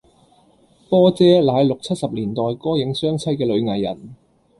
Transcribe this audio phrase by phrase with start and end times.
[0.89, 4.15] 波姐乃六七拾年代歌影雙棲嘅女藝人